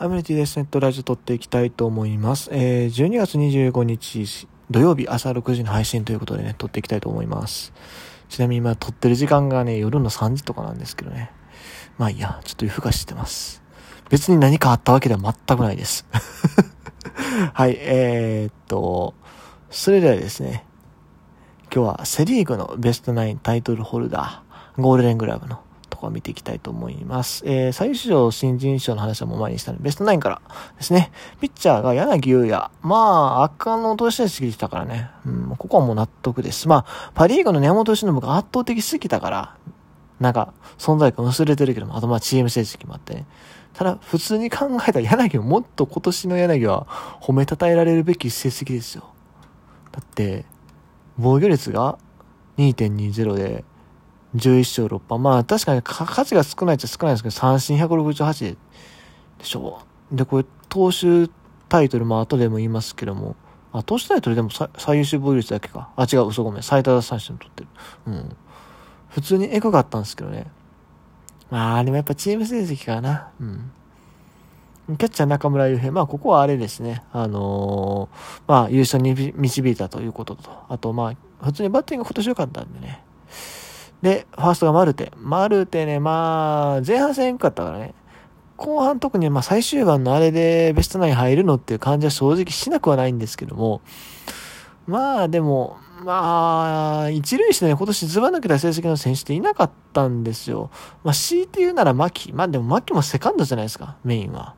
[0.00, 2.48] ハイムニティですネットラジオ撮っていきたいと思います。
[2.54, 7.74] えー、12月25日土曜日朝6時の配信ということでね、撮っていきたいと思います。
[8.30, 11.30] ちなみに今撮ってる時間がね、夜の3時とかなんですけどね。
[11.98, 13.62] まあいいや、ちょっと夜更かししてます。
[14.08, 16.06] 別に何かあったわけでは全くないです。
[17.52, 19.12] はい、えー、っと、
[19.68, 20.64] それではですね、
[21.64, 25.60] 今日はセリーグのベストナインタイトルホルダー、ゴールデングラブの
[26.00, 27.42] ころを見ていきたいと思います。
[27.46, 30.42] えー、最優秀新人賞の話はもう前にしたので、ベストナインから
[30.76, 31.12] ですね。
[31.40, 32.70] ピッチャーが柳優也。
[32.82, 35.10] まあ、圧巻の投手してきたからね。
[35.26, 36.68] うん、ここはもう納得です。
[36.68, 39.56] まあ、パリーグの根本由伸が圧倒的すぎたから、
[40.18, 43.26] なんか、存在感薄れてるけども、あとまあチーム成績もあってね。
[43.72, 46.86] ただ、普通に考えたら柳をもっと今年の柳は
[47.22, 49.04] 褒めたたえられるべき成績ですよ。
[49.92, 50.44] だって、
[51.16, 51.98] 防御率が
[52.58, 53.64] 2.20で、
[54.34, 55.18] 11勝6敗。
[55.18, 58.56] まあ確かに価値が少ないっちゃ少ないんですけど、三振168
[59.38, 59.80] でしょ。
[60.12, 61.30] で、これ、投手
[61.68, 63.36] タイトルも後でも言いますけども、
[63.72, 65.90] あ、投手タイトルでも最最優秀防御率だけか。
[65.96, 66.62] あ、違う、嘘ごめん。
[66.62, 67.68] 最多奪三振取ってる。
[68.06, 68.36] うん。
[69.08, 70.46] 普通にエグかったんですけどね。
[71.50, 73.28] まあ、でもやっぱチーム成績かな。
[73.40, 73.72] うん。
[74.96, 75.92] キャッチャー中村悠平。
[75.92, 77.02] まあ、ここはあれですね。
[77.12, 80.50] あのーまあ、優勝に導いたということと。
[80.68, 83.02] あと、まあ、普通にバッティング今年良かったんでね。
[84.02, 85.12] で、ファーストがマルテ。
[85.16, 87.94] マルテね、まあ、前半戦良かったからね。
[88.56, 93.80] 後半特にまあ最終盤のあれでベストナイン入るのっていう感じは正直しなくはないんですけども。
[94.86, 100.70] まあでも、まあ、一塁してね、今年ズバ抜けた成績の選手っていなかったんですよ。
[101.04, 102.32] まあ、強いて言うなら牧。
[102.34, 104.54] まあでも牧もセカンドじゃないですか、メインは。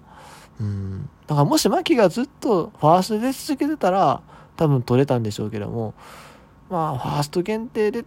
[0.61, 1.09] うん。
[1.29, 4.21] だからもし牧がずっとファーストで続けてたら、
[4.57, 5.95] 多分取れたんでしょうけども、
[6.71, 8.05] まあ、ファースト限定で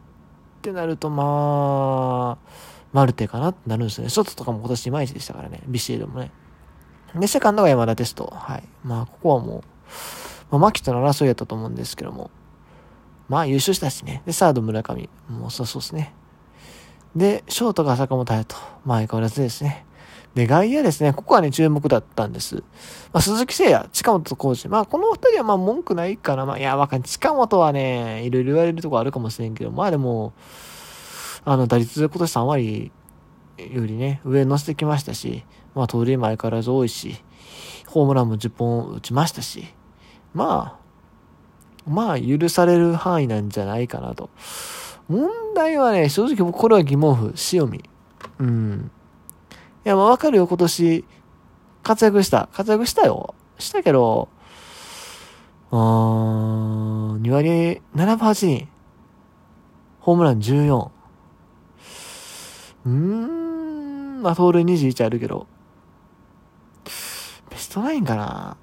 [0.66, 2.50] ってなると、まあ、
[2.92, 4.10] マルテかなってなるんですね。
[4.10, 5.62] ショットとかも今年いまいちでしたからね。
[5.68, 6.32] ビシエルもね。
[7.14, 8.34] で、セカンドが山田テスト。
[8.36, 8.64] はい。
[8.84, 9.62] まあ、ここはもう、
[10.50, 12.32] まあ、牧との争いやったと思うんですけども。
[13.30, 14.24] まあ、優勝したしね。
[14.26, 15.10] で、サード村上。
[15.30, 16.14] もうそうそうですね。
[17.16, 18.56] で、ショートが坂本隼と。
[18.86, 19.86] まあ、相変わらずですね。
[20.36, 21.14] で、外野ですね。
[21.14, 22.56] ここはね、注目だったんです。
[22.56, 24.70] まあ、鈴木誠也、近本浩二。
[24.70, 26.46] まあ、この二人はまあ、文句ないかな。
[26.46, 27.10] まあ、いや、わかんない。
[27.10, 30.34] 近本はね、いろいろ言われるとこあるかもしれんけど、まあでも、
[31.46, 32.92] あの、打率今年3割
[33.58, 37.24] よりね、上乗せてきましたし、まあ、盗塁も相変わらず多いし、
[37.88, 39.74] ホームランも10本打ちましたし、
[40.34, 40.80] ま
[41.88, 44.30] あ、まあ、許される範囲なんじゃないかなと。
[45.08, 47.84] 問題はね、正直僕これは疑問符、塩見。
[48.40, 48.92] うん。
[49.86, 51.06] いや、まあわかるよ、今年、
[51.84, 52.50] 活躍した。
[52.52, 53.36] 活躍したよ。
[53.60, 54.30] したけど、
[55.70, 58.68] うーん、2割7分8厘。
[60.00, 60.92] ホームラン14。
[62.86, 65.46] うーん、まあ、盗塁21あるけど、
[67.52, 68.58] ベストナインかな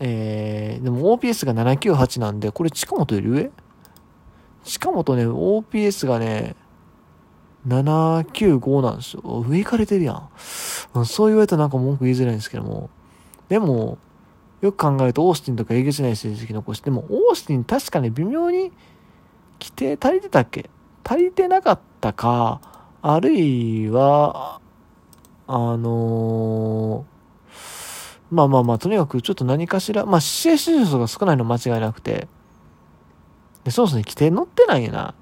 [0.00, 3.50] えー、でも OPS が798なんで、これ近本より上？
[4.64, 6.56] 近本ね、OPS がね、
[7.66, 9.22] 795なんですよ。
[9.22, 10.28] 上行かれてるやん。
[11.06, 12.90] そう言われたらなんか文句言いづらいんですけども。
[13.48, 13.98] でも、
[14.60, 18.72] よく考えるとオースティンとかえげつない成績残して、でもオースティン確かに微妙に
[19.60, 20.70] 規定足りてたっけ？
[21.04, 22.60] 足りてなかったか、
[23.02, 24.60] あるいは、
[25.46, 27.14] あのー
[28.30, 32.26] まあまあまあ、とにかくちょっと何かしら、まあ試合出場数が少ないの間違いなくて、
[33.64, 35.14] で、そうですね、規定乗ってないよな。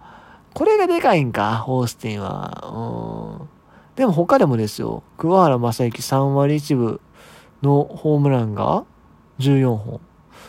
[0.55, 3.39] これがでかいんか、オースティンは。
[3.41, 3.49] うん。
[3.97, 7.01] でも他でもですよ、桑原正幸3割1分
[7.63, 8.85] のホームランが
[9.39, 10.01] 14本。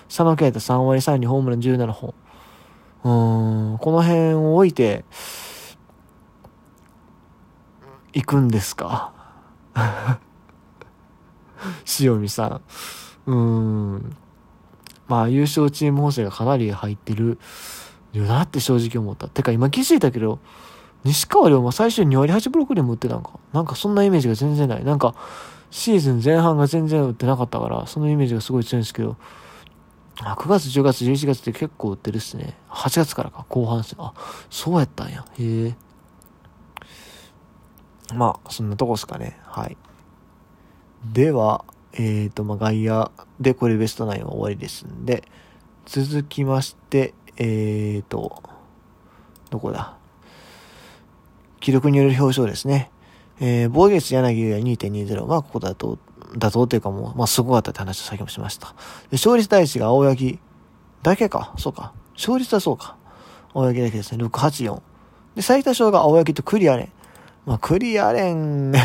[0.08, 2.14] 佐野啓太3割3厘ホームラン17本。
[3.04, 5.04] うん、この辺を置いて、
[8.14, 9.12] 行くんですか？
[12.00, 12.62] 塩見さ
[13.28, 13.32] ん。
[13.32, 13.36] う
[13.98, 14.16] ん。
[15.08, 17.40] まあ、優勝チーム補正がかなり入ってる
[18.14, 19.28] よなって正直思った。
[19.28, 20.40] てか今気づいたけど、
[21.04, 23.40] 西川龍馬最初に2割8分6厘も打ってたんか。
[23.52, 24.86] なんかそんなイメージが全然ない。
[24.86, 25.16] なんか、
[25.70, 29.18] シーズン前半が全然打ってなかったから、そのイメージがすごい強いんですけど、
[30.18, 32.56] 9月、10月、11月って結構打ってるっすね。
[32.70, 34.14] 8月からか、後半っすあ、
[34.50, 35.26] そうやったんや。
[35.40, 35.76] へえ。
[38.14, 39.40] まあ、そんなとこっすかね。
[39.44, 39.78] はい。
[41.12, 45.24] では、えっ、ー、と、まあ、外野でこれベストナインは終わりですんで、
[45.86, 48.44] 続きまして、えーと、
[49.50, 49.98] どこだ？
[51.60, 52.92] 記録による表彰ですね。
[53.40, 55.26] えー、防御率柳優也2.20。
[55.26, 55.98] まあ、ここだと、
[56.34, 58.70] 妥当というかもう、まあ、すごかったって話を先もしました。
[58.70, 58.74] で
[59.14, 60.40] 勝率第一が青柳
[61.04, 61.54] だけか？
[61.58, 61.94] そうか。
[62.16, 62.98] 勝率はそうか。
[63.54, 64.24] 青柳だけですね。
[64.26, 64.82] 684。
[65.36, 66.92] で、最多勝が青柳とクリアレン。
[67.46, 68.74] まあ、クリアレン、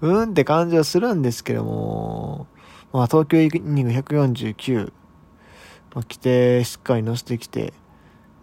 [0.00, 2.46] うんって感じはするんですけども、
[2.92, 4.92] まあ、東京イニング149、
[5.94, 7.72] まあ、来て、しっかり乗せてきて、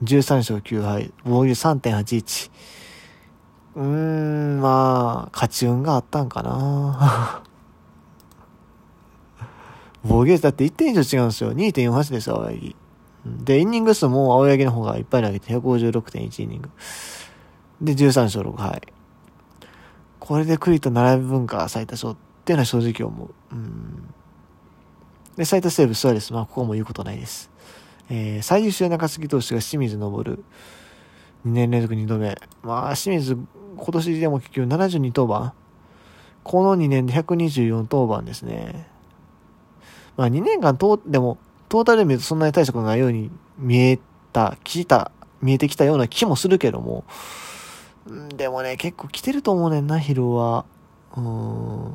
[0.04, 2.52] 13勝9敗、防御3.81。
[3.76, 7.44] うーん、まあ、勝ち運があったんかな
[10.04, 11.54] 防御率だって1点以上違うんですよ。
[11.54, 12.76] 2.48です、青柳。
[13.26, 16.70] で、イニング数も青柳の方がいっぱい投げて156.1イニング。
[17.82, 18.82] で、13勝6敗。
[20.20, 22.16] これで栗と並ぶ分か最多勝っ
[22.46, 23.30] ていうのは正直思う。
[23.52, 24.14] うん。
[25.36, 26.34] で、最多セーブスアレス。
[26.34, 27.50] まあ、ここも言うことないです。
[28.10, 30.10] えー、最優秀中継ぎ投手が清水昇。
[30.10, 30.38] 2
[31.46, 32.38] 年連続2度目。
[32.64, 35.54] まあ、清水、今年でも結局72登板。
[36.44, 38.88] この2年で124登板ですね。
[40.18, 41.38] まあ、2年間と、でも、
[41.68, 44.00] トータルで見るとそんなに大したことないように見え
[44.32, 45.12] た、聞いた、
[45.42, 47.04] 見えてきたような気もするけども、
[48.36, 50.66] でもね、結構来てると思うねんな、疲労は。
[51.18, 51.94] うん。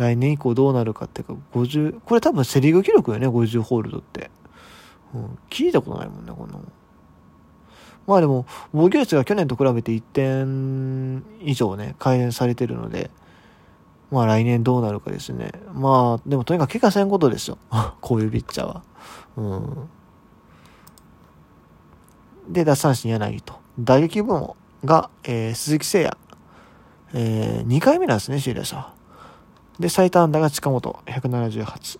[0.00, 4.30] 来年以降どうなるかっていうか、50、これ多分セリーグ記録よね、50ホールドって。
[5.14, 6.72] うん、聞いたことないもんね、こんなもん。
[8.06, 13.10] まあでも、防御率が去年と比べて1点以上ね、改善されてるので、
[14.10, 15.52] まあ来年どうなるかですね。
[15.74, 17.58] まあ、でもとにかく怪我せんことですよ。
[18.00, 18.82] こういうピッチャーは。
[19.36, 19.88] うん。
[22.48, 23.52] で、奪三振柳と。
[23.78, 26.16] 打撃部門が、えー、鈴木誠也。
[27.12, 28.99] えー、2回目なんですね、首位打者。
[29.80, 31.98] で、最多安打が近本、178。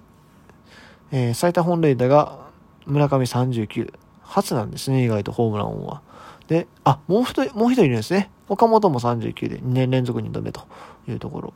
[1.12, 2.50] えー、最多本塁打が
[2.84, 3.92] 村上39。
[4.22, 6.02] 初なんですね、意外とホームラン王は。
[6.46, 8.30] で、あ、もう一人、もう一人いるんですね。
[8.50, 10.66] 岡本も39で2年連続2度目と
[11.08, 11.54] いうところ。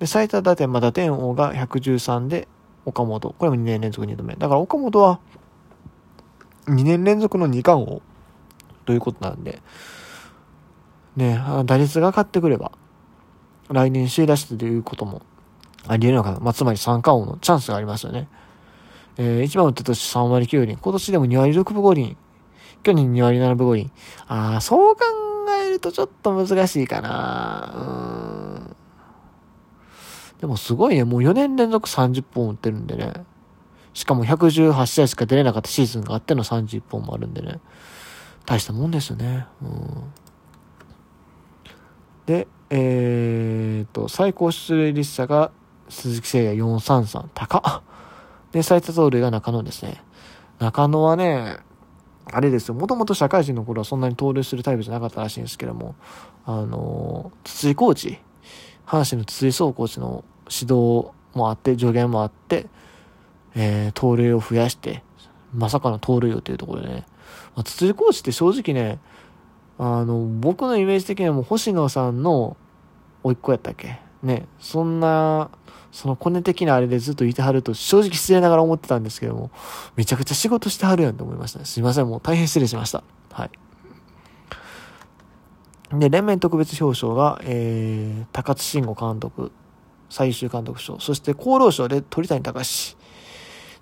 [0.00, 2.48] で、最多打点、まあ、打点王が113で
[2.84, 3.32] 岡本。
[3.38, 4.34] これも2年連続2度目。
[4.34, 5.20] だから岡本は
[6.66, 8.02] 2年連続の2冠王
[8.86, 9.62] ということなんで、
[11.14, 12.72] ね、打率が上がってくれば、
[13.68, 15.22] 来年首位出しということも
[15.86, 16.40] あり得るのかな。
[16.40, 18.28] まあ、つまり三冠王のチャンスがありますよね。
[19.16, 20.76] えー、1番打った年3割9厘。
[20.76, 22.16] 今年でも2割6分5厘。
[22.82, 23.90] 去年2割7分5厘。
[24.28, 25.02] ああ、そう考
[25.62, 27.72] えるとちょっと難しいかな。
[27.74, 28.76] うん。
[30.40, 31.04] でもすごいね。
[31.04, 33.12] もう4年連続30本打ってるんでね。
[33.92, 37.60] しかも118試合しか出れなかったシーズンがあっての31本もあるんでね。
[38.46, 39.46] 大したもんですよね。
[39.62, 40.12] うん。
[42.26, 45.50] で、えー、と、最高出塁率差が
[45.90, 47.28] 鈴木誠也433。
[47.34, 47.82] 高。
[48.52, 50.02] で、最多盗塁が中野ですね。
[50.58, 51.58] 中野はね、
[52.32, 55.94] あれですよ、もともと社会人の頃はそんなに盗塁するタイプじゃなかったらしいんですけども、
[56.46, 58.18] あの、筒井コーチ、
[58.86, 62.66] 阪神の筒井総コーチの指導もあって、助言もあって、
[63.54, 65.02] えー、盗塁を増やして、
[65.54, 67.06] まさかの盗塁王というところでね、
[67.56, 69.00] まあ、筒井コーチって正直ね、
[69.78, 72.56] あの、僕のイメージ的にはもう星野さんの
[73.22, 75.50] 甥っ子やったっけね、そんな
[75.92, 79.50] そのコネ的なあれでずっといてはると正直失礼ながら思ってたんですけども、
[79.96, 81.64] めちゃくちゃ仕事してはるやんと思いましたね。
[81.64, 83.02] すいません、もう大変失礼しました。
[83.32, 83.50] はい。
[85.98, 89.50] で、連盟特別表彰が、えー、高津慎吾監督、
[90.08, 92.96] 最終監督賞、そして厚労省で鳥谷隆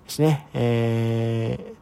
[0.05, 0.47] ですね。
[0.53, 1.73] え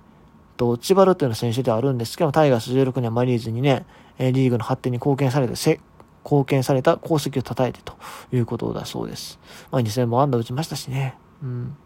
[0.55, 3.85] ー、と、千葉ロッテの選手ではあるんですけども、タイガース16年マリーズにね、
[4.19, 5.79] リーグの発展に貢献されて、
[6.27, 7.93] 貢献された功績を称えてと
[8.33, 9.39] いうことだそうです。
[9.71, 11.15] まあ、2000本安打打ちましたしね。
[11.41, 11.77] うん。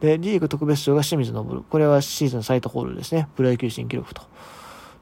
[0.00, 1.44] で、リーグ特別賞が清水昇。
[1.44, 3.28] これはシーズン最多ホールですね。
[3.34, 4.22] プロ野球新記録と。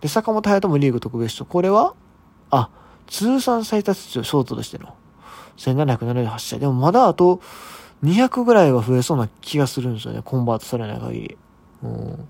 [0.01, 1.45] で、坂本隼人もリーグ特別賞。
[1.45, 1.95] これは、
[2.51, 2.71] あ、
[3.09, 4.95] 通算最多出場、ショートとしての。
[5.57, 6.59] 1778試合。
[6.61, 7.41] でもまだあと
[8.05, 10.23] 200ぐらいは増えそうな気がするんですよね。
[10.25, 11.39] コンバートされない限り。
[11.83, 12.29] うん。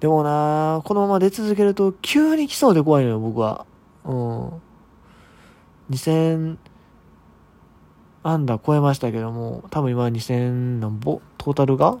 [0.00, 3.66] でもなこのまま出続けると急に来そうで怖いのよ、僕は。
[4.04, 4.62] うん。
[5.90, 6.56] 2000
[8.22, 11.98] アンダー超えましたけども、多分今2000何ぼ、トータルが？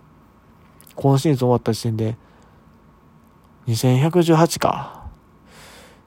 [0.96, 2.16] 今シーズン終わった時点で、
[3.68, 5.06] 2118か。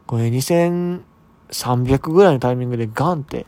[0.07, 3.45] これ2300ぐらいのタイミングでガンって、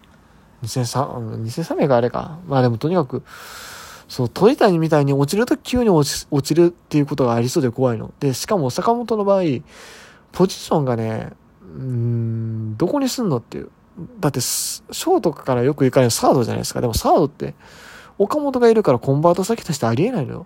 [0.63, 2.39] 2300、2300あれか。
[2.47, 3.23] まあでもとにかく、
[4.07, 8.13] そう、鳥谷みたいに落ちると急に落ち落ちるっていうことがありそうで怖いの。
[8.19, 9.43] で、しかも坂本の場合、
[10.31, 11.33] ポジションがね、
[11.63, 13.71] うん、どこにすんのっていう。
[14.19, 16.81] だって、ショートからよく行かないサードじゃないですか。
[16.81, 17.53] でもサードって、
[18.17, 20.45] 岡本がいるからコンバート先としてありえないのよ。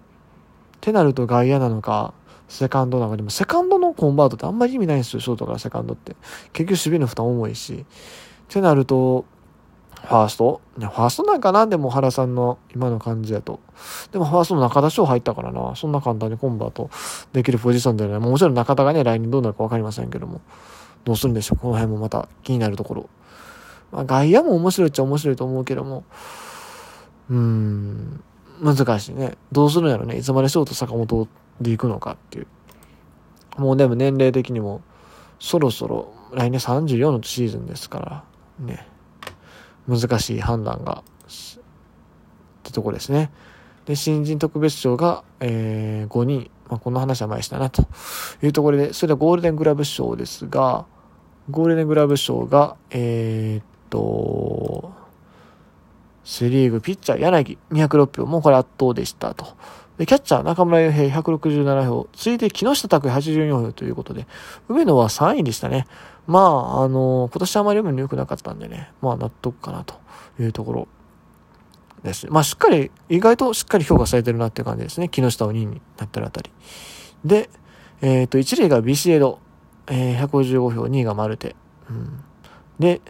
[0.77, 2.13] ってなると外野なのか、
[2.47, 3.17] セカンドなのか。
[3.17, 6.15] でもセカンドのコンバートってあんまり意味ないんですよ、ショートからセカンドって。
[6.53, 7.73] 結局守備の負担重いし。
[7.73, 7.85] っ
[8.47, 9.25] てなると、
[9.95, 10.61] ファースト？
[10.77, 11.65] ファーストなんかな？
[11.65, 13.59] でも原さんの今の感じだと。
[14.11, 15.75] でもファーストの中田翔入ったからな。
[15.75, 16.91] そんな簡単にコンバート
[17.33, 18.19] できるポジションではない。
[18.19, 20.41] もちろん中田がね、来年どうなるかわかりませんけども。
[21.05, 23.09] どうするんでしょうこの辺もまた気になるところ。
[23.95, 26.03] まあ、外野も面白いっちゃ面白いと思うけども、
[27.29, 28.23] うーん、
[28.61, 29.37] 難しいね。
[29.53, 30.17] どうするんやろね。
[30.17, 31.29] いつまでショート坂本
[31.61, 32.47] で行くのかっていう。
[33.57, 34.81] もうでも年齢的にも、
[35.39, 37.99] そろそろ来年34のシーズンですか
[38.59, 38.85] ら、ね。
[39.87, 41.61] 難しい判断が、っ
[42.63, 43.31] てとこですね。
[43.85, 46.51] で、新人特別賞が、えー、5人。
[46.67, 47.83] まあ、この話は前したな、と
[48.41, 50.85] いうところで、それではゴールデングラブ賞ですが、
[51.49, 54.93] ゴールデングラブ賞が、えー、っと、
[56.23, 58.25] セリーグ、ピッチャー、柳、206票。
[58.25, 59.45] もうこれ圧倒でしたと。
[59.97, 62.07] で、キャッチャー、中村悠平、167票。
[62.13, 64.27] 続いて、木下拓也、84票ということで、
[64.67, 65.85] 上野は3位でしたね。
[66.27, 69.95] まあ、あの、今年あまり読むに良くなかったんでね、まあ、納得かなと
[70.39, 70.87] いうところ
[72.03, 72.27] です。
[72.29, 75.07] まあ、しっかり、意外としっかり評価されてるなっていう感じですね。
[75.07, 76.51] 木下を2位になってるあたり。
[77.23, 77.49] で、
[78.01, 79.39] えっ、ー、と、1塁がビシエド、
[79.87, 81.55] えー、155票、2位がマルテ。
[81.89, 82.23] うん。
[82.79, 83.01] で、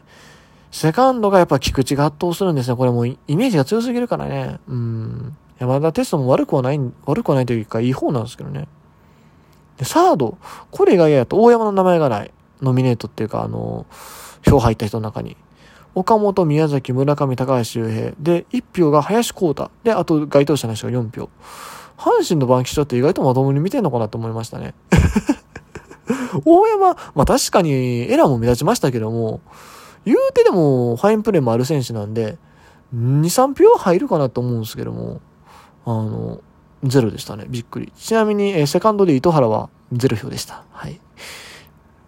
[0.75, 2.75] セカンドがやっぱ菊池が圧倒するんですね。
[2.75, 4.59] これもイメージが強すぎるからね。
[4.67, 5.37] うん。
[5.57, 8.67] 山田テストも悪くはない、悪くはないというか、いい方なんですけどね。
[9.77, 10.37] で、サード。
[10.71, 12.31] これが嫌やと、大山の名前がない。
[12.61, 13.85] ノミネートっていうか、あの、
[14.45, 15.37] 票入った人の中に。
[15.93, 18.11] 岡本、宮崎、村上、高橋周平。
[18.19, 19.71] で、1票が林光太。
[19.85, 21.29] で、あと該当者の人が4票。
[21.97, 24.73] 阪神の番記者って意外とまともに見てんのかなと思いましたね。
[26.43, 29.39] 大山、まあ確かにエラーも目立ちましたけども、
[30.05, 32.37] 言うてでもファインプレーもある選手なんで、
[32.95, 35.21] 2、3票入るかなと思うんですけども、
[35.85, 36.41] あの、
[36.83, 37.45] ゼロでしたね。
[37.49, 37.91] びっくり。
[37.95, 40.63] ちなみに、えセカンドで糸原はゼロ票でした。
[40.71, 40.99] はい。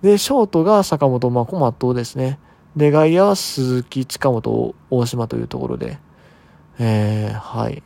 [0.02, 2.40] で、ショートが坂本、まあ、コマッですね。
[2.76, 5.98] で、外野は鈴木、近本、大島というところで、
[6.80, 7.82] えー、はい。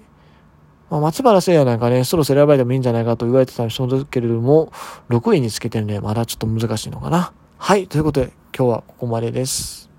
[0.90, 4.72] まあ、松原聖也なんかね、そろそろ選ばれてもいいんじゃないかと言われてたんですけれども、
[5.10, 7.32] 6位につけてるんで、まだちょっと難しいのかな。
[7.58, 7.88] はい。
[7.88, 9.91] ということで、今日はここまでです。